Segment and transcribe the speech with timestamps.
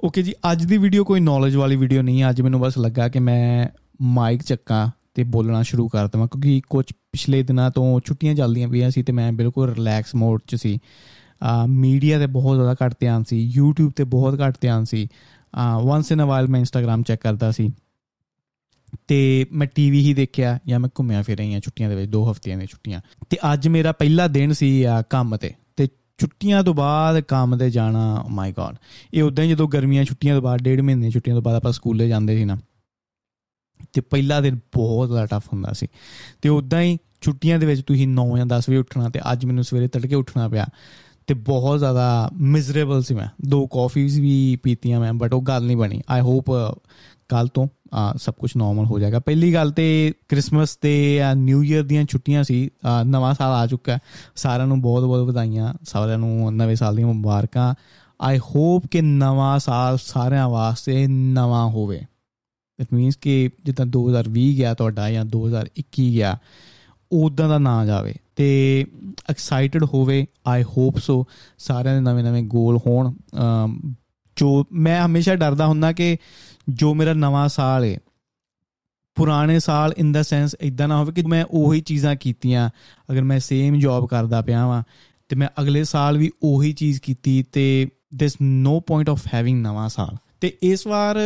[0.00, 3.08] Okay ਜੀ, ਅੱਜ ਦੀ ਵੀਡੀਓ ਕੋਈ ਨੌਲੇਜ ਵਾਲੀ ਵੀਡੀਓ ਨਹੀਂ ਹੈ ਅੱਜ ਮੈਨੂੰ ਬਸ ਲੱਗਾ
[3.08, 3.68] ਕਿ ਮੈਂ
[4.02, 8.90] ਮਾਈਕ ਚੱਕਾਂ ਤੇ ਬੋਲਣਾ ਸ਼ੁਰੂ ਕਰ ਦਵਾਂ, ਕਿਉਂਕਿ ਕੁਝ ਪਿਛਲੇ ਦਿਨਾਂ ਤੋਂ ਛੁੱਟੀਆਂ ਚੱਲਦੀਆਂ ਪਈਆਂ
[8.90, 10.78] ਸੀ ਤੇ ਮੈਂ ਬਿਲਕੁਲ ਰਿਲੈਕਸ ਮੋਡ 'ਚ ਸੀ।
[11.68, 15.08] ਮੀਡੀਆ ਤੇ ਬਹੁਤ ਜ਼ਿਆਦਾ ਘੱਟ ਧਿਆਨ ਸੀ, YouTube ਤੇ ਬਹੁਤ ਘੱਟ ਧਿਆਨ ਸੀ।
[15.82, 17.70] ਵਾਂਸ ਇਨ ਅ ਵਾਈਲ ਮੈਂ Instagram ਚੈੱਕ ਕਰਦਾ ਸੀ।
[19.08, 22.56] ਤੇ ਮੈਂ ਟੀਵੀ ਹੀ ਦੇਖਿਆ ਜਾਂ ਮੈਂ ਘੁੰਮਿਆ ਫਿਰ ਰਹੀਆਂ ਛੁੱਟੀਆਂ ਦੇ ਵਿੱਚ 2 ਹਫ਼ਤਿਆਂ
[22.56, 23.00] ਦੀਆਂ ਛੁੱਟੀਆਂ।
[23.30, 25.54] ਤੇ ਅੱਜ ਮੇਰਾ ਪਹਿਲਾ ਦਿਨ ਸੀ ਕੰਮ ਤੇ ਤੇ।
[26.18, 28.76] ਛੁੱਟੀਆਂ ਤੋਂ ਬਾਅਦ ਕੰਮ ਤੇ ਜਾਣਾ ਮਾਈ ਗॉड
[29.14, 32.08] ਇਹ ਉਦਾਂ ਹੀ ਜਦੋਂ ਗਰਮੀਆਂ ਛੁੱਟੀਆਂ ਤੋਂ ਬਾਅਦ, ਡੇਢ ਮਹੀਨੇ ਛੁੱਟੀਆਂ ਤੋਂ ਬਾਅਦ ਆਪਾਂ ਸਕੂਲੇ
[32.08, 32.58] ਜਾਂਦੇ ਸੀ ਨਾ,
[33.92, 35.86] ਤੇ ਪਹਿਲਾ ਦਿਨ ਬਹੁਤ ਜ਼ਿਆਦਾ ਟਫ ਹੁੰਦਾ ਸੀ।
[36.42, 39.64] ਤੇ ਉਦਾਂ ਹੀ ਛੁੱਟੀਆਂ ਦੇ ਵਿੱਚ ਤੁਸੀਂ 9 ਜਾਂ 10 ਵਜੇ ਉੱਠਣਾ ਤੇ ਅੱਜ ਮੈਨੂੰ
[39.64, 40.66] ਸਵੇਰੇ ਤੜਕੇ ਉੱਠਣਾ ਪਿਆ।
[41.26, 45.76] ਤੇ ਬਹੁਤ ਜ਼ਿਆਦਾ ਮਿਜ਼ਰੇਬਲ ਸੀ ਮੈਂ। ਦੋ ਕਾਫੀਜ਼ ਵੀ ਪੀਤੀਆਂ ਮੈਂ ਬਟ ਉਹ ਗੱਲ ਨਹੀਂ
[45.76, 46.50] ਬਣੀ। ਆਈ ਹੋਪ
[47.28, 47.68] ਕੱਲ ਤੋਂ
[48.16, 52.70] ਸਭ ਕੁਝ ਨਾਰਮਲ ਹੋ ਜਾਏਗਾ। ਪਹਿਲੀ ਗੱਲ ਤੇ ਕ੍ਰਿਸਮਸ ਤੇ ਨਿਊ ਇਅਰ ਦੀਆਂ ਛੁੱਟੀਆਂ ਸੀ
[53.02, 53.98] ਨਵਾਂ ਸਾਲ ਆ ਚੁੱਕਾ
[54.36, 57.74] ਸਾਰਿਆਂ ਨੂੰ ਬਹੁਤ ਬਹੁਤ ਵਧਾਈਆਂ। ਸਾਰਿਆਂ ਨੂੰ ਨਵੇਂ ਸਾਲ ਦੀਆਂ ਮੁਬਾਰਕਾਂ।
[58.20, 62.00] ਆਈ ਹੋਪ ਕਿ ਨਵਾਂ ਸਾਲ ਸਾਰਿਆਂ ਵਾਸਤੇ ਨਵਾਂ ਹੋਵੇ।
[62.80, 66.38] ਇਟ ਮੀਨਸ ਕਿ ਜਿੱਦਾਂ 2020 ਗਿਆ ਤੁਹਾਡਾ ਜਾਂ 2021 ਗਿਆ
[67.12, 68.86] ਉਦਾਂ ਦਾ ਨਾ ਜਾਵੇ ਤੇ
[69.30, 71.24] ਐਕਸਾਈਟਡ ਹੋਵੇ ਆਈ ਹੋਪ ਸੋ
[71.58, 73.12] ਸਾਰਿਆਂ ਦੇ ਨਵੇਂ ਨਵੇਂ ਗੋਲ ਹੋਣ।
[74.36, 76.16] ਜੋ ਮੈਂ ਹਮੇਸ਼ਾ ਡਰਦਾ ਹੁੰਦਾ ਕਿ
[76.68, 77.98] ਜੋ ਮੇਰਾ ਨਵਾਂ ਸਾਲ ਹੈ
[79.16, 82.70] ਪੁਰਾਣੇ ਸਾਲ ਇਨ ਦਾ ਸੈਂਸ ਇਦਾਂ ਨਾ ਹੋਵੇ ਕਿ ਮੈਂ ਉਹੀ ਚੀਜ਼ਾਂ ਕੀਤੀਆਂ,
[83.12, 84.82] ਅਗਰ ਮੈਂ ਸੇਮ ਜੌਬ ਕਰਦਾ ਪਿਆ ਵਾਂ,
[85.28, 89.88] ਤੇ ਮੈਂ ਅਗਲੇ ਸਾਲ ਵੀ ਉਹੀ ਚੀਜ਼ ਕੀਤੀ ਤੇ this no point of having ਨਵਾਂ
[89.88, 91.16] ਸਾਲ। ਤੇ ਇਸ ਵਾਰ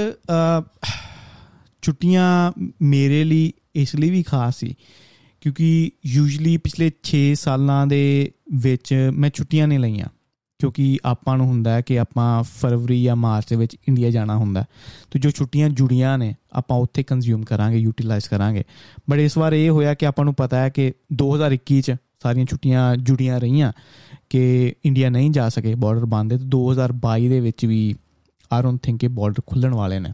[1.83, 4.75] ਛੁੱਟੀਆਂ ਮੇਰੇ ਲਈ ਇਸ ਲਈ ਵੀ ਖਾਸ ਸੀ
[5.41, 10.07] ਕਿਉਂਕਿ ਯੂਜੂਲੀ ਪਿਛਲੇ 6 ਸਾਲਾਂ ਦੇ ਵਿੱਚ ਮੈਂ ਛੁੱਟੀਆਂ ਨਹੀਂ ਲਈਆਂ।
[10.59, 14.65] ਕਿਉਂਕਿ ਆਪਾਂ ਨੂੰ ਹੁੰਦਾ ਹੈ ਕਿ ਆਪਾਂ ਫਰਵਰੀ ਜਾਂ ਮਾਰਚ ਦੇ ਵਿੱਚ ਇੰਡੀਆ ਜਾਣਾ ਹੁੰਦਾ
[15.11, 18.65] ਤੇ ਜੋ ਛੁੱਟੀਆਂ ਜੁੜੀਆਂ ਨੇ, ਆਪਾਂ ਉੱਥੇ ਕੰਜ਼ਿਊਮ ਕਰਾਂਗੇ ਯੂਟਿਲਾਈਜ਼ ਕਰਾਂਗੇ।
[19.11, 22.97] ਬਟ ਇਸ ਵਾਰ ਇਹ ਹੋਇਆ ਕਿ ਆਪਾਂ ਨੂੰ ਪਤਾ ਹੈ ਕਿ 2021 ਚ ਸਾਰੀਆਂ ਛੁੱਟੀਆਂ
[22.97, 23.73] ਜੁੜੀਆਂ ਰਹੀਆਂ
[24.31, 27.95] ਕਿ ਇੰਡੀਆ ਨਹੀਂ ਜਾ ਸਕੇ ਬਾਰਡਰ ਬੰਦ ਤੇ 2022 ਦੇ ਵਿੱਚ ਵੀ
[28.53, 30.13] ਆਈ ਡੋਨਟ ਥਿੰਕ ਕਿ ਬਾਰਡਰ ਖੁੱਲਣ ਵਾਲੇ ਨੇ।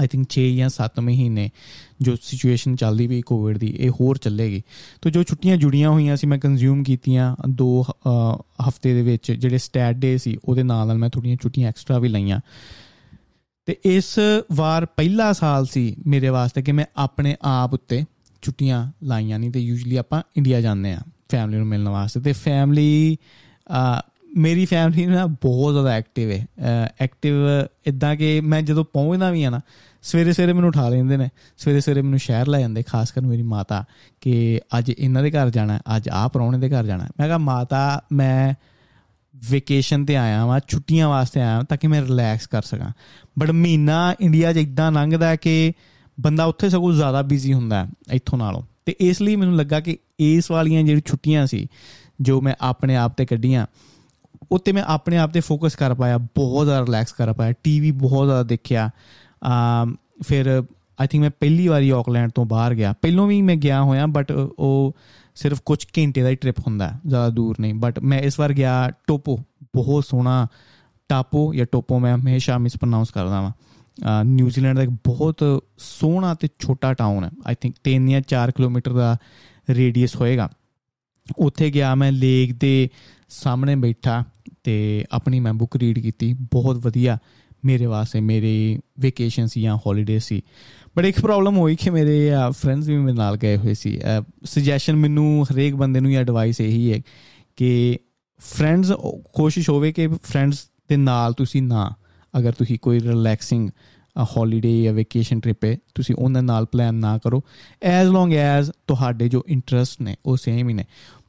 [0.00, 1.48] ਆਈ ਥਿੰਕ 6 ਜਾਂ 7 ਮਹੀਨੇ
[2.00, 4.62] ਜੋ ਸਿਚੁਏਸ਼ਨ ਚੱਲਦੀ ਵੀ ਕੋਵਿਡ ਦੀ, ਇਹ ਹੋਰ ਚੱਲੇਗੀ।
[5.02, 7.84] ਤੋਂ ਜੋ ਛੁੱਟੀਆਂ ਜੁੜੀਆਂ ਹੋਈਆਂ ਸੀ, ਮੈਂ ਕੰਜ਼ਿਊਮ ਕੀਤੀਆਂ ਦੋ
[8.68, 12.08] ਹਫ਼ਤੇ ਦੇ ਵਿੱਚ, ਜਿਹੜੇ ਸਟੈਟ ਡੇ ਸੀ, ਉਹਦੇ ਨਾਲ ਨਾਲ ਮੈਂ ਥੋੜੀਆਂ ਛੁੱਟੀਆਂ ਐਕਸਟਰਾ ਵੀ
[12.08, 12.40] ਲਈਆਂ।
[13.66, 14.18] ਤੇ ਇਸ
[14.52, 18.02] ਵਾਰ ਪਹਿਲਾ ਸਾਲ ਸੀ ਮੇਰੇ ਵਾਸਤੇ ਕਿ ਮੈਂ ਆਪਣੇ ਆਪ ਉੱਤੇ
[18.42, 21.00] ਛੁੱਟੀਆਂ ਲਾਈਆਂ ਨਹੀਂ, ਤੇ ਯੂਜੂਲੀ ਆਪਾਂ ਇੰਡੀਆ ਜਾਂਦੇ ਆ
[21.30, 23.16] ਫੈਮਿਲੀ ਨੂੰ ਮਿਲਣ ਵਾਸਤੇ। ਤੇ ਫੈਮਿਲੀ
[24.36, 26.46] ਮੇਰੀ ਫੈਮਿਲੀ ਨਾ ਬਹੁਤ ਜ਼ਿਆਦਾ ਐਕਟਿਵ ਹੈ
[27.00, 27.34] ਐਕਟਿਵ
[27.86, 29.60] ਇਦਾਂ ਕਿ ਮੈਂ ਜਦੋਂ ਪਹੁੰਚਦਾ ਵੀ ਆ ਨਾ,
[30.02, 31.28] ਸਵੇਰੇ ਸਵੇਰੇ ਮੈਨੂੰ ਉਠਾ ਲੈਂਦੇ ਨੇ।
[31.58, 33.84] ਸਵੇਰੇ ਸਵੇਰੇ ਮੈਨੂੰ ਸ਼ਹਿਰ ਲੈ ਜਾਂਦੇ, ਖਾਸ ਕਰ ਮੇਰੀ ਮਾਤਾ
[34.20, 38.02] ਕਿ ਅੱਜ ਇਹਨਾਂ ਦੇ ਘਰ ਜਾਣਾ, ਅੱਜ ਆਹ ਪਰੌਣੇ ਦੇ ਘਰ ਜਾਣਾ। ਮੈਂ ਕਿਹਾ, ਮਾਤਾ,
[38.12, 38.54] ਮੈਂ
[39.50, 42.92] ਵਕੇਸ਼ਨ ਤੇ ਆਇਆ ਵਾਂ, ਛੁੱਟੀਆਂ ਵਾਸਤੇ ਆਇਆ ਤਾਂ ਕਿ ਮੈਂ ਰਿਲੈਕਸ ਕਰ ਸਕਾਂ।
[43.38, 45.72] ਬਟ ਮਹੀਨਾ ਇੰਡੀਆ 'ਚ ਇਦਾਂ ਲੰਘਦਾ ਕਿ
[46.20, 50.50] ਬੰਦਾ ਉੱਥੇ ਸਗੋਂ ਜ਼ਿਆਦਾ ਬਿਜ਼ੀ ਹੁੰਦਾ ਇੱਥੋਂ ਨਾਲੋਂ। ਤੇ ਇਸ ਲਈ ਮੈਨੂੰ ਲੱਗਾ ਕਿ ਇਸ
[50.50, 51.66] ਵਾਲੀਆਂ ਜਿਹੜੀ ਛੁੱਟੀਆਂ ਸੀ,
[52.20, 53.66] ਜੋ ਮੈਂ ਆਪਣੇ ਆਪ ਤੇ ਕੱਢੀਆਂ
[54.52, 58.26] ਉੱਤੇ ਮੈਂ ਆਪਣੇ ਆਪ ਤੇ ਫੋਕਸ ਕਰ ਪਾਇਆ, ਬਹੁਤ ਜ਼ਿਆਦਾ ਰਿਲੈਕਸ ਕਰ ਪਾਇਆ ਟੀਵੀ ਬਹੁਤ
[58.26, 58.90] ਜ਼ਿਆਦਾ ਦੇਖਿਆ
[59.44, 59.84] ਆ
[60.22, 60.62] ਫਿਰ
[61.00, 64.30] ਆਈ ਥਿੰਕ ਮੈਂ ਪਹਿਲੀ ਵਾਰੀ ਆਕਲੈਂਡ ਤੋਂ ਬਾਹਰ ਗਿਆ। ਪਹਿਲੋਂ ਵੀ ਮੈਂ ਗਿਆ ਹੋਇਆ ਬਟ
[64.32, 64.96] ਉਹ
[65.34, 68.90] ਸਿਰਫ ਕੁਝ ਘੰਟੇ ਦਾ ਹੀ ਟ੍ਰਿਪ ਹੁੰਦਾ, ਜ਼ਿਆਦਾ ਦੂਰ ਨਹੀਂ। ਬਟ ਮੈਂ ਇਸ ਵਾਰ ਗਿਆ
[69.06, 69.38] ਟੋਪੋ,
[69.74, 70.46] ਬਹੁਤ ਸੋਹਣਾ
[71.08, 73.50] ਟਾਪੋ ਜਾਂ ਟੋਪੋ ਮੈਂ ਹਮੇਸ਼ਾ ਮਿਸ ਪ੍ਰੋਨਾਂਸ ਕਰਦਾ ਵਾਂ।
[74.24, 78.92] ਨਿਊਜ਼ੀਲੈਂਡ ਦਾ ਇੱਕ ਬਹੁਤ ਸੋਹਣਾ ਤੇ ਛੋਟਾ ਟਾਊਨ ਹੈ। ਆਈ ਥਿੰਕ 3 ਜਾਂ 4 ਕਿਲੋਮੀਟਰ
[78.92, 79.16] ਦਾ
[79.70, 80.48] ਰੇਡੀਅਸ ਹੋਏਗਾ।
[81.38, 82.88] ਉੱਥੇ ਗਿਆ ਮੈਂ ਲੇਕ ਦੇ
[83.28, 84.24] ਸਾਹਮਣੇ ਬੈਠਾ
[84.64, 87.18] ਤੇ ਆਪਣੀ ਮੈਂ ਬੁੱਕ ਰੀਡ ਕੀਤੀ। ਬਹੁਤ ਵਧੀਆ
[87.64, 90.42] ਮੇਰੇ ਵਾਸਤੇ, ਮੇਰੀ ਵਕੇਸ਼ਨ ਸੀ ਜਾਂ ਹੌਲੀਡੇ ਸੀ।
[90.96, 94.00] ਬਟ ਇੱਕ ਪ੍ਰੋਬਲਮ ਹੋਈ ਕਿ ਮੇਰੇ ਫਰੈਂਡਸ ਵੀ ਮੇਰੇ ਨਾਲ ਗਏ ਹੋਏ ਸੀ।
[94.44, 97.00] ਸੁਜੈਸ਼ਨ ਮੈਨੂੰ ਹਰੇਕ ਬੰਦੇ ਨੂੰ ਇਹ ਐਡਵਾਈਸ ਇਹੀ ਹੈ
[97.56, 97.98] ਕਿ
[98.38, 98.92] ਫਰੈਂਡਸ
[99.34, 101.94] ਕੋਸ਼ਿਸ਼ ਹੋਵੇ ਕਿ ਫਰੈਂਡਸ ਦੇ ਨਾਲ ਤੁਸੀਂ ਨਾ,
[102.38, 103.70] ਅਗਰ ਤੁਸੀਂ ਕੋਈ ਰਿਲੈਕਸਿੰਗ
[104.22, 107.42] ਹੌਲੀਡੇ ਜਾਂ ਵਕੇਸ਼ਨ ਟ੍ਰਿਪ ਹੈ ਤੁਸੀਂ ਉਹਨਾਂ ਨਾਲ ਪਲਾਨ ਨਾ ਕਰੋ।
[107.82, 110.84] ਐਜ਼ ਲੌਂਗ ਐਜ਼ ਤੁਹਾਡੇ ਜੋ ਇੰਟਰਸਟ ਨੇ, ਉਹ ਸੇਮ ਹੀ ਨੇ।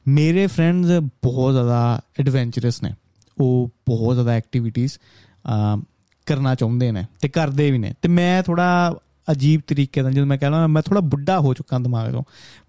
[0.08, 2.94] ਮੇਰੇ ਫਰੈਂਡਸ ਬਹੁਤ ਜ਼ਿਆਦਾ ਐਡਵੈਂਚਰਸ ਨੇ।
[3.40, 5.78] ਉਹ ਬਹੁਤ ਜ਼ਿਆਦਾ ਐਕਟੀਵਿਟੀਆਂ
[6.26, 8.96] ਕਰਨਾ ਚਾਹੁੰਦੇ ਨੇ ਤੇ ਕਰਦੇ ਵੀ ਨੇ। ਤੇ ਮੈਂ ਥੋੜਾ
[9.32, 12.22] ਅਜੀਬ ਤਰੀਕੇ ਨਾਲ, ਜਦੋਂ ਮੈਂ ਕਹਿੰਦਾ ਮੈਂ ਥੋੜਾ ਬੁੱਢਾ ਹੋ ਚੁੱਕਾ ਦਿਮਾਗ ਤੋਂ।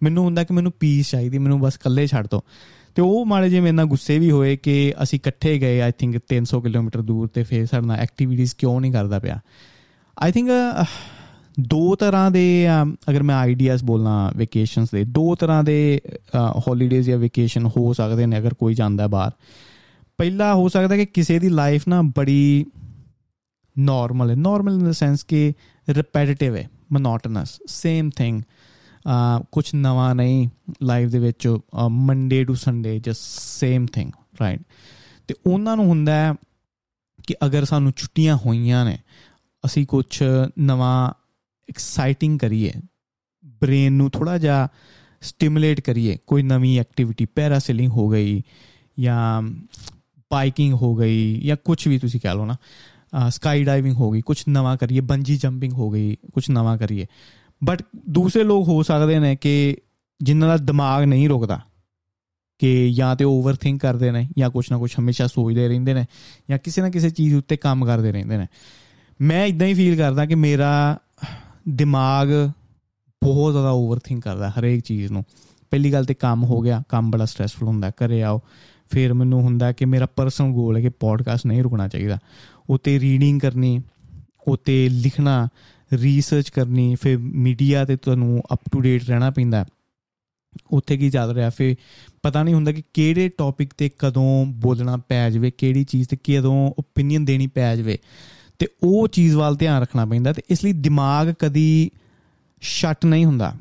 [0.03, 2.43] ਮੈਨੂੰ ਹੁੰਦਾ ਕਿ ਮੈਨੂੰ ਪੀਸ ਚਾਹੀਦੀ, ਮੈਨੂੰ ਬਸ ਇਕੱਲੇ ਛੱਡ ਦੋ।
[2.95, 6.61] ਤੇ ਉਹ ਮਾੜੇ ਜਿਵੇਂ ਇਹਨਾਂ ਗੁੱਸੇ ਵੀ ਹੋਏ ਕਿ ਅਸੀਂ ਇਕੱਠੇ ਗਏ ਆਈ ਥਿੰਕ 300
[6.61, 9.39] ਕਿਲੋਮੀਟਰ ਦੂਰ ਤੇ ਫੇਰ ਸਾਡੇ ਨਾਲ ਐਕਟੀਵਿਟੀਆਂ ਕਿਉਂ ਨਹੀਂ ਕਰਦਾ ਪਿਆ।
[10.23, 10.87] ਆਈ ਥਿੰਕ uh, uh,
[11.59, 12.67] ਦੋ ਤਰ੍ਹਾਂ ਦੇ
[13.09, 16.01] ਅਗਰ ਮੈਂ ਆਈਡੀਆਜ਼ ਬੋਲਣਾ ਵਕੇਸ਼ਨਸ ਦੇ, ਦੋ ਤਰ੍ਹਾਂ ਦੇ
[16.67, 19.31] ਹੌਲੀਡੇਜ਼ ਜਾਂ ਵਕੇਸ਼ਨ ਹੋ ਸਕਦੇ ਨੇ ਅਗਰ ਕੋਈ ਜਾਂਦਾ ਬਾਹਰ।
[20.17, 22.65] ਪਹਿਲਾ ਹੋ ਸਕਦਾ ਕਿ ਕਿਸੇ ਦੀ ਲਾਈਫ ਨਾ ਬੜੀ
[23.79, 25.53] ਨਾਰਮਲ ਹੈ। ਨਾਰਮਲ ਇਨ ਦ ਸੈਂਸ ਕਿ
[25.89, 28.41] ਰਿਪੀਟਿਟਿਵ ਹੈ ਮੋਨੋਟਨਸ ਸੇਮ ਥਿੰਗ
[29.51, 30.47] ਕੁਝ ਨਵਾਂ ਨਹੀਂ
[30.83, 31.57] ਲਾਈਫ ਦੇ ਵਿੱਚ
[31.89, 33.21] Monday to Sunday just
[33.59, 34.11] same thing
[34.41, 34.61] right
[35.27, 36.33] ਤੇ ਉਹਨਾਂ ਨੂੰ ਹੁੰਦਾ ਹੈ
[37.27, 38.97] ਕਿ ਅਗਰ ਸਾਨੂੰ ਛੁੱਟੀਆਂ ਹੋਈਆਂ ਨੇ
[39.67, 40.23] ਅਸੀਂ ਕੁਝ
[40.59, 41.09] ਨਵਾਂ
[41.69, 42.71] ਐਕਸਾਈਟਿੰਗ ਕਰੀਏ
[43.45, 44.67] ਬ੍ਰੇਨ ਨੂੰ ਥੋੜਾ ਜਿਹਾ
[45.21, 48.43] ਸਟਿਮੂਲੇਟ ਕਰੀਏ, ਕੋਈ ਨਵੀਂ ਐਕਟੀਵਿਟੀ ਪੈਰਾਸੇਲਿੰਗ ਹੋ ਗਈ
[48.99, 49.41] ਜਾਂ
[50.31, 52.55] ਬਾਈਕਿੰਗ ਹੋ ਗਈ ਜਾਂ ਕੁਝ ਵੀ ਤੁਸੀਂ ਕਹ ਲਓ ਨਾ
[53.29, 57.05] ਸਕਾਈ ਡਾਈਵਿੰਗ ਹੋ ਗਈ ਕੁਝ ਨਵਾਂ ਕਰੀਏ ਬੰਜੀ ਜੰਪਿੰਗ ਹੋ ਗਈ ਕੁਝ ਨਵਾਂ ਕਰੀਏ।
[57.63, 59.77] ਬਟ ਦੂਸਰੇ ਲੋਕ ਹੋ ਸਕਦੇ ਨੇ ਕਿ
[60.21, 61.61] ਜਿਨ੍ਹਾਂ ਦਾ ਦਿਮਾਗ ਨਹੀਂ ਰੁਕਦਾ
[62.59, 66.05] ਕਿ ਜਾਂ ਤੇ ਓਵਰਥਿੰਕ ਕਰਦੇ ਨੇ ਜਾਂ ਕੁਝ ਨਾ ਕੁਝ ਹਮੇਸ਼ਾ ਸੋਚਦੇ ਰਹਿੰਦੇ ਨੇ
[66.49, 68.47] ਜਾਂ ਕਿਸੇ ਨਾ ਕਿਸੇ ਚੀਜ਼ ਉੱਤੇ ਕੰਮ ਕਰਦੇ ਰਹਿੰਦੇ ਨੇ।
[69.21, 70.97] ਮੈਂ ਇਦਾਂ ਹੀ ਫੀਲ ਕਰਦਾ ਕਿ ਮੇਰਾ
[71.69, 72.27] ਦਿਮਾਗ
[73.23, 75.23] ਬਹੁਤ ਜ਼ਿਆਦਾ ਓਵਰਥਿੰਕ ਕਰਦਾ ਹਰੇਕ ਚੀਜ਼ ਨੂੰ।
[75.71, 78.41] ਪਹਿਲੀ ਗੱਲ ਤੇ ਕੰਮ ਹੋ ਗਿਆ, ਕੰਮ ਬੜਾ ਸਟ੍ਰੈਸਫੁਲ ਹੁੰਦਾ, ਘਰੇ ਆਓ।
[78.89, 82.17] ਫਿਰ ਮੈਨੂੰ ਹੁੰਦਾ ਕਿ ਮੇਰਾ ਪਰਸਨਲ ਗੋਲ ਹੈ ਕਿ ਪੋਡਕਾਸਟ ਨਹੀਂ ਰੁਕਣਾ ਚਾਹੀਦਾ।
[82.69, 83.81] ਉਤੇ ਰੀਡਿੰਗ ਕਰਨੀ,
[84.47, 85.47] ਉਤੇ ਲਿਖਣਾ
[85.93, 89.65] ਰਿਸਰਚ ਕਰਨੀ, ਫਿਰ ਮੀਡੀਆ ਤੇ ਤੁਹਾਨੂੰ ਅਪ ਟੂ ਡੇਟ ਰਹਿਣਾ ਪੈਂਦਾ।
[90.71, 91.75] ਉੱਥੇ ਕੀ ਚੱਲ ਰਿਹਾ, ਫਿਰ
[92.23, 96.71] ਪਤਾ ਨਹੀਂ ਹੁੰਦਾ ਕਿ ਕਿਹੜੇ ਟੌਪਿਕ ਤੇ ਕਦੋਂ ਬੋਲਣਾ ਪੈ ਜਾਵੇ, ਕਿਹੜੀ ਚੀਜ਼ ਤੇ ਕਦੋਂ
[96.79, 97.97] ਓਪੀਨੀਅਨ ਦੇਣੀ ਪੈ ਜਾਵੇ।
[98.59, 101.91] ਤੇ ਉਹ ਚੀਜ਼ ਵੱਲ ਧਿਆਨ ਰੱਖਣਾ ਪੈਂਦਾ ਤੇ ਇਸ ਲਈ ਦਿਮਾਗ ਕਦੀ
[102.61, 103.53] ਸ਼ਟ ਨਹੀਂ ਹੁੰਦਾ।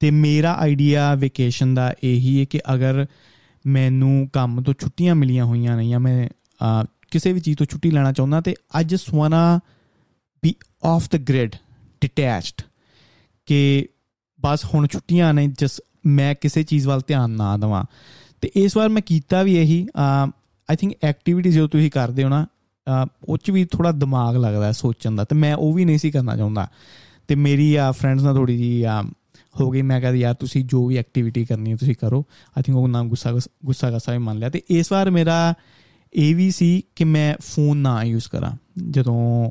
[0.00, 3.06] ਤੇ ਮੇਰਾ ਆਈਡੀਆ ਵੈਕੇਸ਼ਨ ਦਾ ਇਹੀ ਹੈ ਕਿ ਅਗਰ
[3.64, 6.28] ਮੈਨੂੰ ਕੰਮ ਤੋਂ ਛੁੱਟੀਆਂ ਮਿਲੀਆਂ ਹੋਈਆਂ ਨੇ ਜਾਂ ਮੈਂ
[7.10, 9.58] ਕਿਸੇ ਵੀ ਚੀਜ਼ ਤੋਂ ਛੁੱਟੀ ਲੈਣਾ ਚਾਹੁੰਦਾ ਤੇ ਅੱਜ savanna
[10.42, 10.54] be
[10.84, 11.56] off the grid
[12.00, 12.62] detached
[13.48, 13.88] ਕਿ
[14.40, 17.84] ਬਸ ਹੁਣ ਛੁੱਟੀਆਂ ਨੇ ਜਸ ਮੈਂ ਕਿਸੇ ਚੀਜ਼ ਵੱਲ ਧਿਆਨ ਨਾ ਦਵਾਂ।
[18.40, 22.46] ਤੇ ਇਸ ਵਾਰ ਮੈਂ ਕੀਤਾ ਵੀ ਇਹੀ ਆਈ ਥਿੰਕ ਐਕਟੀਵਿਟੀ ਜੋ ਤੁਸੀਂ ਕਰਦੇ ਹੋ ਨਾ
[23.24, 26.36] ਉਹ ਚ ਵੀ ਥੋੜਾ ਦਿਮਾਗ ਲੱਗਦਾ ਸੋਚਣ ਦਾ ਤੇ ਮੈਂ ਉਹ ਵੀ ਨਹੀਂ ਸੀ ਕਰਨਾ
[26.36, 26.68] ਚਾਹੁੰਦਾ।
[27.28, 28.84] ਤੇ ਮੇਰੀ ਆ ਫਰੈਂਡਸ ਨਾਲ ਥੋੜੀ ਜੀ
[29.60, 32.24] ਹੋ ਗਈ। ਮੈਂ ਕਹਿੰਦਾ ਯਾਰ ਤੁਸੀਂ ਜੋ ਵੀ ਐਕਟੀਵਿਟੀ ਕਰਨੀ ਹੈ ਤੁਸੀਂ ਕਰੋ।
[32.58, 35.54] ਆਈ ਥਿੰਕ ਉਹ ਨਾਮ ਗੁੱਸਾ ਗੁੱਸਾ ਗੁੱਸਾ ਵੀ ਮੰਨ ਲਿਆ। ਤੇ ਇਸ ਵਾਰ ਮੇਰਾ
[36.12, 38.52] ਇਹ ਵੀ ਸੀ ਕਿ ਮੈਂ ਫੋਨ ਨਾ ਯੂਜ਼ ਕਰਾਂ।
[38.90, 39.50] ਜਦੋਂ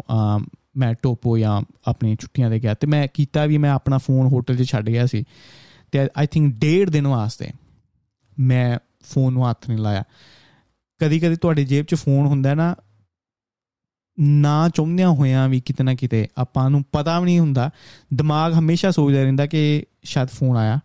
[0.77, 4.55] ਮੈਂ ਟੋਪੋ ਜਾਂ ਆਪਣੀ ਛੁੱਟੀਆਂ ਤੇ ਗਿਆ ਤੇ ਮੈਂ ਕੀਤਾ ਵੀ ਮੈਂ ਆਪਣਾ ਫੋਨ ਹੋਟਲ
[4.55, 5.23] 'ਚ ਛੱਡ ਗਿਆ ਸੀ।
[5.91, 7.49] ਤੇ ਆਈ ਥਿੰਕ ਡੇਢ ਦਿਨ ਵਾਸਤੇ
[8.39, 10.03] ਮੈਂ ਫੋਨ ਨੂੰ ਹੱਥ ਨਹੀਂ ਲਾਇਆ।
[11.01, 12.75] ਕਦੀ ਕਦੀ ਤੁਹਾਡੇ ਜੇਬ 'ਚ ਫੋਨ ਹੁੰਦਾ ਨਾ
[14.19, 17.69] ਨਾ ਚਾਹੁੰਦਿਆਂ ਹੋਇਆਂ ਵੀ ਕਿਤੇ ਨਾ ਕਿਤੇ ਆਪਾਂ ਨੂੰ ਪਤਾ ਵੀ ਨਹੀਂ ਹੁੰਦਾ।
[18.13, 20.79] ਦਿਮਾਗ ਹਮੇਸ਼ਾ ਸੋਚਦਾ ਰਹਿੰਦਾ ਕਿ ਸ਼ਾਇਦ ਫੋਨ ਆਇਆ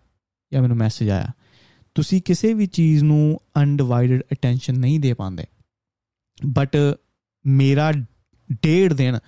[0.53, 1.29] ਜਾਂ ਮੈਨੂੰ ਮੈਸੇਜ ਆਇਆ।
[1.95, 5.45] ਤੁਸੀਂ ਕਿਸੇ ਵੀ ਚੀਜ਼ ਨੂੰ ਅਨਡਿਵਾਈਡਡ ਅਟੈਂਸ਼ਨ ਨਹੀਂ ਦੇ ਪਾਉਂਦੇ।
[6.47, 6.77] ਬਟ
[7.47, 7.93] ਮੇਰਾ
[8.63, 9.19] ਡੇਢ ਦਿਨ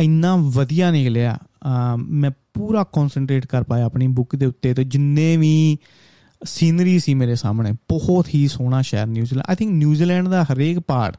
[0.00, 1.38] ਇੰਨਾ ਵਧੀਆ ਨਿਕਲਿਆ।
[1.96, 5.78] ਮੈਂ ਪੂਰਾ ਕਨਸੈਂਟਰੇਟ ਕਰ ਪਾਇਆ ਆਪਣੀ ਬੁੱਕ ਦੇ ਉੱਤੇ ਤੇ ਜਿੰਨੇ ਵੀ
[6.44, 11.16] ਸੀਨਰੀ ਸੀ ਮੇਰੇ ਸਾਹਮਣੇ, ਬਹੁਤ ਹੀ ਸੋਹਣਾ ਸ਼ਹਿਰ New Zealand I think New Zealand ਦਾ ਹਰੇਕ ਪਾਰਟ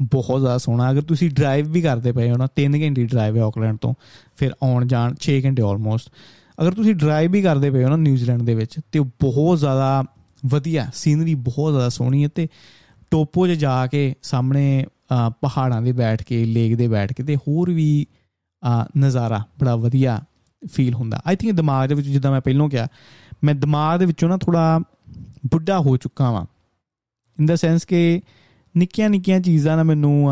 [0.00, 3.42] ਬਹੁਤ ਜ਼ਿਆਦਾ ਸੋਹਣਾ। ਅਗਰ ਤੁਸੀਂ ਡਰਾਈਵ ਵੀ ਕਰਦੇ ਪਏ ਹੋ ਨਾ 3 ਘੰਟੇ ਡਰਾਈਵ ਹੈ
[3.42, 3.94] ਆਕਲੈਂਡ ਤੋਂ,
[4.36, 6.10] ਫਿਰ ਆਉਣ ਜਾਣ 6 ਘੰਟੇ ਆਲਮੋਸਟ
[6.58, 10.04] ਅਗਰ ਤੁਸੀਂ ਡਰਾਈਵ ਵੀ ਕਰਦੇ ਪਏ ਹੋ ਨਾ ਨਿਊਜ਼ੀਲੈਂਡ ਦੇ ਵਿੱਚ, ਤੇ ਬਹੁਤ ਜ਼ਿਆਦਾ
[10.42, 12.48] ਵਧੀਆ ਸੀਨਰੀ ਬਹੁਤ ਜ਼ਿਆਦਾ ਸੋਹਣੀ ਹੈ ਤੇ
[13.10, 14.84] ਟੋਪੋ 'ਚ ਜਾ ਕੇ ਸਾਹਮਣੇ
[15.42, 18.06] ਪਹਾੜਾਂ ਦੇ ਬੈਠ ਕੇ ਲੇਕ ਦੇ ਬੈਠ ਕੇ ਤੇ ਹੋਰ ਵੀ
[18.98, 20.20] ਨਜ਼ਾਰਾ ਬੜਾ ਵਧੀਆ
[20.62, 22.86] ਫੀਲ ਹੁੰਦਾ। ਆਈ ਥਿੰਕ ਦਿਮਾਗ ਦੇ ਵਿੱਚ ਜਿੱਦਾਂ ਮੈਂ ਪਹਿਲਾਂ ਕਿਹਾ,
[23.44, 24.78] ਮੈਂ ਦਿਮਾਗ ਦੇ ਵਿੱਚੋਂ ਨਾ ਥੋੜਾ
[25.46, 26.44] ਬੁੱਢਾ ਹੋ ਚੁੱਕਾ ਵਾਂ।
[27.38, 28.20] ਇਨ ਦਾ ਸੈਂਸ ਕਿ
[28.76, 30.30] ਨਿੱਕੀਆਂ ਨਿੱਕੀਆਂ ਚੀਜ਼ਾਂ ਨਾ ਮੈਨੂੰ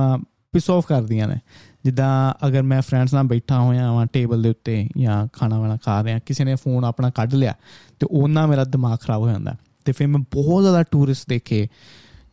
[0.52, 1.36] ਪਿਸ ਆਫ ਕਰਦੀਆਂ ਨੇ।
[1.84, 6.02] ਜਿੱਦਾਂ ਅਗਰ ਮੈਂ ਫਰੈਂਡਸ ਨਾਲ ਬੈਠਾ ਹੋਇਆ ਵਾਂ ਟੇਬਲ ਦੇ ਉੱਤੇ ਜਾਂ ਖਾਣਾ ਵਾਣਾ ਖਾ
[6.04, 7.54] ਰਿਹਾ, ਕਿਸੇ ਨੇ ਫੋਨ ਆਪਣਾ ਕੱਢ ਲਿਆ
[8.00, 11.68] ਤੇ ਉਹਨਾਂ ਮੇਰਾ ਦਿਮਾਗ ਖਰਾਬ ਹੋ ਜਾਂਦਾ। ਤੇ ਫਿਰ ਮੈਂ ਬਹੁਤ ਜ਼ਿਆਦਾ ਟੂਰਿਸਟ ਦੇਖੇ,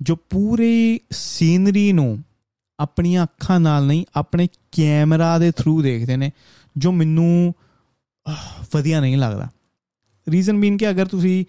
[0.02, 2.24] ਜੋ ਪੂਰੀ ਸੀਨਰੀ ਨੂੰ
[2.80, 6.32] ਆਪਣੀਆਂ ਅੱਖਾਂ ਨਾਲ ਨਹੀਂ, ਆਪਣੇ ਕੈਮਰਾ ਦੇ ਥਰੂ ਦੇਖਦੇ ਨੇ,
[6.78, 7.54] ਜੋ ਮੈਨੂੰ
[8.74, 9.50] ਵਧੀਆ ਨਹੀਂ ਲੱਗਦਾ।
[10.30, 11.46] ਰੀਜ਼ਨ ਬੀਨ ਕਿ ਅਗਰ ਤੁਸੀਂ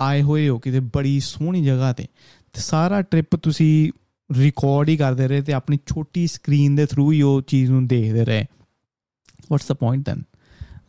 [0.00, 3.92] ਆਏ ਹੋਏ ਹੋ ਕਿਤੇ ਬੜੀ ਸੋਹਣੀ ਜਗ੍ਹਾ ਤੇ ਤੇ ਸਾਰਾ ਟ੍ਰਿਪ ਤੁਸੀਂ
[4.32, 8.24] ਰਿਕਾਰਡ ਹੀ ਕਰਦੇ ਰਹੇ ਤੇ ਆਪਣੀ ਛੋਟੀ ਸਕਰੀਨ ਦੇ ਥਰੂ ਹੀ ਉਹ ਚੀਜ਼ ਨੂੰ ਦੇਖਦੇ
[8.24, 8.44] ਰਹੇ।
[9.50, 10.22] What's the point then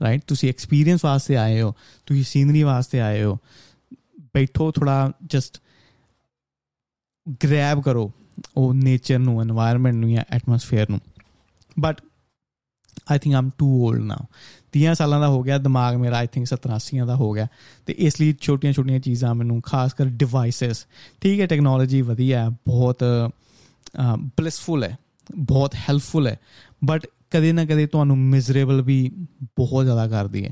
[0.04, 1.74] right ਤੁਸੀਂ ਐਕਸਪੀਰੀਅੰਸ ਵਾਸਤੇ ਆਏ ਹੋ,
[2.06, 3.38] ਤੁਸੀਂ ਸੀਨਰੀ ਵਾਸਤੇ ਆਏ ਹੋ।
[4.21, 5.62] ਬੈਠੋ ਥੋੜਾ ਜਸਟ
[7.44, 8.12] ਗ੍ਰੈਬ ਕਰੋ
[8.57, 11.00] ਉਹ ਨੇਚਰ ਨੂੰ এনवायरमेंट ਨੂੰ ਜਾਂ ਐਟਮੋਸਫੇਅਰ ਨੂੰ।
[11.80, 12.01] But
[13.12, 14.25] I think I'm too old now
[14.72, 17.48] 30 ਸਾਲਾਂ ਦਾ ਹੋ ਗਿਆ, ਦਿਮਾਗ ਮੇਰਾ ਆਈ ਥਿੰਕ 70 80 ਦਾ ਹੋ ਗਿਆ।
[17.86, 20.86] ਤੇ ਇਸ ਲਈ ਛੋਟੀਆਂ ਛੋਟੀਆਂ ਚੀਜ਼ਾਂ ਮੈਨੂੰ, ਖਾਸ ਕਰ ਡਿਵਾਈਸਸ
[21.22, 23.03] ਠੀਕ ਹੈ ਟੈਕਨੋਲੋਜੀ ਵਧੀਆ ਹੈ, ਬਹੁਤ
[24.38, 24.98] ਬਲਿਸਫੁਲ ਹੈ,
[25.38, 26.39] ਬਹੁਤ ਹੈਲਪਫੁਲ ਹੈ।
[26.86, 29.12] ਬਟ ਕਦੇ ਨਾ ਕਦੇ ਤੁਹਾਨੂੰ ਮਿਜ਼ਰੇਬਲ ਵੀ
[29.58, 30.51] ਬਹੁਤ ਜ਼ਿਆਦਾ ਕਰਦੀ ਹੈ।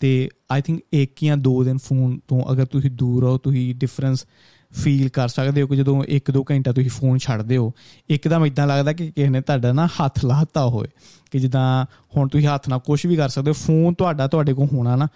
[0.00, 4.24] ਤੇ ਆਈ ਥਿੰਕ ਇੱਕ ਜਾਂ ਦੋ ਦਿਨ ਫੋਨ ਤੋਂ ਅਗਰ ਤੁਸੀਂ ਦੂਰ ਹੋ ਤੁਸੀਂ ਡਿਫਰੈਂਸ
[4.72, 7.72] ਫੀਲ ਕਰ ਸਕਦੇ ਹੋ ਕਿ ਜਦੋਂ 1-2 ਘੰਟਾ ਤੁਸੀਂ ਫੋਨ ਛੱਡਦੇ ਹੋ,
[8.08, 10.88] ਇੱਕਦਮ ਇਦਾਂ ਲੱਗਦਾ ਕਿ ਕਿਸੇ ਨੇ ਤੁਹਾਡਾ ਨਾ ਹੱਥ ਲਾਤਾ ਹੋਏ
[11.30, 14.68] ਕਿ ਜਿੱਦਾਂ ਹੁਣ ਤੁਸੀਂ ਹੱਥ ਨਾਲ ਕੁਝ ਵੀ ਕਰ ਸਕਦੇ ਹੋ ਫੋਨ ਤੁਹਾਡਾ ਤੁਹਾਡੇ ਕੋਲ
[14.72, 15.08] ਹੋਣਾ ਨਾ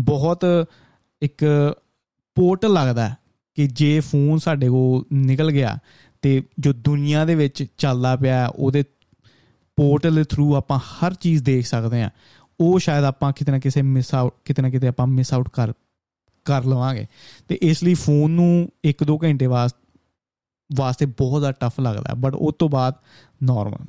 [0.00, 0.44] ਬਹੁਤ
[1.22, 1.44] ਇੱਕ
[2.34, 3.14] ਪੋਰਟਲ ਲੱਗਦਾ
[3.54, 5.78] ਕਿ ਜੇ ਫੋਨ ਸਾਡੇ ਕੋਲ ਨਿਕਲ ਗਿਆ
[6.22, 8.84] ਤੇ ਜੋ ਦੁਨੀਆ ਦੇ ਵਿੱਚ ਚੱਲਦਾ ਪਿਆ ਉਹਦੇ
[9.76, 12.10] ਪੋਰਟਲ ਦੇ ਥਰੂ ਆਪਾਂ ਹਰ ਚੀਜ਼ ਦੇਖ ਸਕਦੇ ਆ
[12.60, 15.72] ਉਹ ਸ਼ਾਇਦ ਆਪਾਂ ਕਿਤੇ ਨਾ ਕਿਸੇ ਮਿਸ ਆਊਟ ਕਿਤੇ ਨਾ ਕਿਤੇ ਆਪਾਂ ਮਿਸ ਆਊਟ ਕਰ
[16.44, 17.06] ਕਰ ਲਵਾਂਗੇ।
[17.48, 22.68] ਤੇ ਇਸ ਲਈ ਫੋਨ ਨੂੰ 1-2 ਘੰਟੇ ਵਾਸਤੇ ਬਹੁਤ ਜ਼ਿਆਦਾ ਟਫ ਲੱਗਦਾ ਬਟ ਉਸ ਤੋਂ
[22.68, 22.94] ਬਾਅਦ
[23.42, 23.86] ਨਾਰਮਲ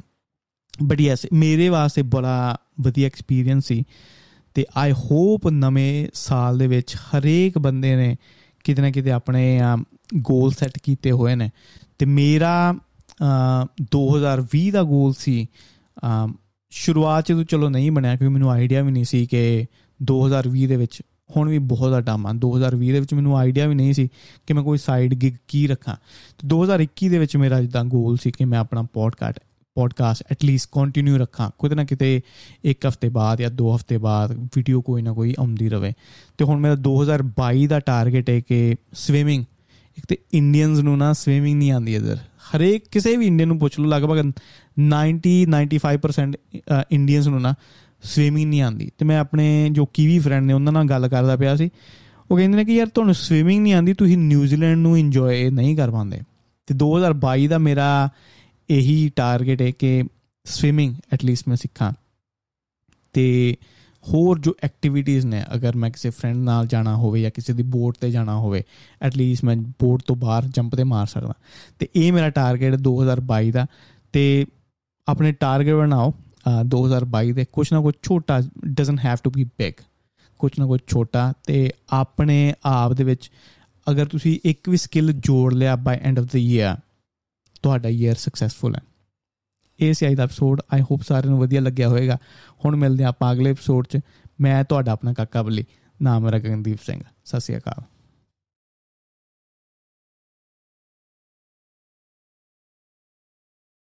[0.84, 3.84] ਬਟ ਯੈਸ ਮੇਰੇ ਵਾਸਤੇ ਬੜਾ ਵਧੀਆ ਐਕਸਪੀਰੀਅੰਸ ਸੀ
[4.54, 8.16] ਤੇ ਆਈ ਹੋਪ ਨਵੇਂ ਸਾਲ ਦੇ ਵਿੱਚ ਹਰੇਕ ਬੰਦੇ ਨੇ
[8.64, 9.60] ਕਿਤੇ ਨਾ ਕਿਤੇ ਆਪਣੇ
[10.18, 11.50] ਗੋਲ ਸੈੱਟ ਕੀਤੇ ਹੋਏ ਨੇ।
[12.00, 12.76] ਤੇ ਮੇਰਾ
[13.92, 15.48] 2020 ਦਾ ਗੋਲ ਸੀ
[16.72, 19.66] ਸ਼ੁਰੂਆਤ ਚ ਚਲੋ ਨਹੀਂ ਬਣਿਆ, ਕਿਉਂਕਿ ਮੈਨੂੰ ਆਈਡੀਆ ਵੀ ਨਹੀਂ ਸੀ ਕਿ
[20.00, 21.02] 2020 ਦੇ ਵਿੱਚ
[21.38, 24.08] ਹੁਣ ਵੀ ਬਹੁਤ ਜ਼ਿਆਦਾ ਟਾਈਮ ਆ 2020 ਦੇ ਵਿੱਚ ਮੈਨੂੰ ਆਈਡੀਆ ਵੀ ਨਹੀਂ ਸੀ
[24.48, 25.96] ਕਿ ਮੈਂ ਕੋਈ ਸਾਈਡ ਗਿਗ ਕੀ ਰੱਖਾਂ।
[26.38, 29.40] ਤੇ 2021 ਦੇ ਵਿੱਚ ਮੇਰਾ ਜਿੱਦਾਂ ਗੋਲ ਸੀ ਕਿ ਮੈਂ ਆਪਣਾ ਪੋਡਕਾਸਟ
[29.76, 32.22] ਪੋਡਕਾਸਟ ਐਟਲੀਸਟ ਕੰਟੀਨਿਊ ਰੱਖਾਂ। ਕਿਤੇ ਨਾ ਕਿਤੇ
[32.64, 35.94] ਇੱਕ ਹਫ਼ਤੇ ਬਾਅਦ ਜਾਂ ਦੋ ਹਫ਼ਤੇ ਬਾਅਦ ਵੀਡੀਓ ਕੋਈ ਨਾ ਕੋਈ ਆਉਂਦੀ ਰਵੇ।
[36.38, 39.46] ਤੇ ਹੁਣ ਮੇਰਾ 2022 ਦਾ ਟਾਰਗੇਟ ਹੈ ਕਿ ਸਵਿਮਿੰਗ
[39.98, 42.18] ਇੱਕ ਤੇ ਇੰਡੀਅਨਸ ਨੂੰ ਨਾ ਸਵਿਮਿੰਗ ਨਹੀਂ ਆਉਂਦੀ ਇਧਰ।
[42.58, 44.32] ਹਰੇਕ ਕਿਸੇ ਵੀ ਇੰਡੀਅਨ ਨੂੰ ਪੁੱਛ ਲਓ, ਲਗਭਗ
[44.80, 46.34] 90 95%
[46.92, 47.54] ਇੰਡੀਅਨਸ ਨੂੰ ਨਾ
[48.04, 51.56] ਸਵਿਮਿੰਗ ਨਹੀਂ ਆਉਂਦੀ। ਤੇ ਮੈਂ ਆਪਣੇ ਜੋ ਕੀਵੀ ਫਰੈਂਡ ਨੇ, ਉਹਨਾਂ ਨਾਲ ਗੱਲ ਕਰਦਾ ਪਿਆ
[51.56, 51.70] ਸੀ।
[52.32, 55.92] ਉਹ ਕਹਿੰਦੇ ਨੇ ਕਿ ਯਾਰ, ਤੁਹਾਨੂੰ ਸਵਿਮਿੰਗ ਨਹੀਂ ਆਉਂਦੀ, ਤੁਸੀਂ ਨਿਊਜ਼ੀਲੈਂਡ ਨੂੰ ਇੰਜੋਏ ਨਹੀਂ ਕਰ
[55.92, 56.22] ਪਾਉਂਦੇ।
[56.66, 58.10] ਤੇ 2022 ਦਾ ਮੇਰਾ
[58.70, 60.04] ਇਹੀ ਟਾਰਗੇਟ ਹੈ ਕਿ
[60.44, 61.94] ਸਵਿਮਿੰਗ ਐਟਲੀਸਟ ਮੈਂ ਸਿੱਖਾਂ।
[63.14, 63.58] ਤੇ
[64.10, 67.98] ਹੋਰ ਜੋ ਐਕਟੀਵਿਟੀਆਂ ਨੇ, ਅਗਰ ਮੈਂ ਕਿਸੇ ਫਰੈਂਡ ਨਾਲ ਜਾਣਾ ਹੋਵੇ ਜਾਂ ਕਿਸੇ ਦੀ ਬੋਟ
[68.02, 68.64] ਤੇ ਜਾਣਾ ਹੋਵੇ
[69.02, 71.34] ਐਟਲੀਸਟ ਮੈਂ ਬੋਟ ਤੋਂ ਬਾਹਰ ਜੰਪ ਤੇ ਮਾਰ ਸਕਦਾ।
[71.80, 73.68] ਤੇ ਇਹ ਮੇਰਾ ਟਾਰਗੇਟ 2022 ਦਾ
[74.14, 74.46] ਤੇ
[75.08, 76.14] ਆਪਣੇ ਟਾਰਗੇਟ ਬਣਾਓ।
[76.64, 79.74] 2022 ਦੇ ਕੁਝ ਨਾ ਕੁਝ ਛੋਟਾ doesn't have to be big
[80.40, 83.32] ਕੁਝ ਨਾ ਕੁਝ ਛੋਟਾ ਤੇ ਆਪਣੇ ਆਪ ਦੇ ਵਿੱਚ
[83.92, 86.78] ਅਗਰ ਤੁਸੀਂ ਇੱਕ ਵੀ ਸਕਿੱਲ ਜੋੜ ਲਿਆ by end of the year
[87.64, 88.82] ਤੁਹਾਡਾ ਈਅਰ ਸਕਸੈਸਫੁਲ ਹੈ।
[89.80, 92.18] ਇਹ ਸੀ ਅੱਜ ਦਾ ਐਪੀਸੋਡ ਆਈ ਹੋਪ ਸਾਰਿਆਂ ਨੂੰ ਵਧੀਆ ਲੱਗਿਆ ਹੋਵੇਗਾ।
[92.66, 94.00] ਹੁਣ ਮਿਲਦੇ ਆਪਾਂ ਅਗਲੇ ਐਪੀਸੋਡ 'ਚ।
[94.42, 95.66] ਮੈਂ ਤੁਹਾਡਾ ਆਪਣਾ ਕਾਕਾ ਬੱਲੀ,
[96.02, 97.84] ਨਾਮ ਮੇਰਾ ਗਗਨਦੀਪ ਸਿੰਘ। ਸਤਿ ਸ਼੍ਰੀ ਅਕਾਲ।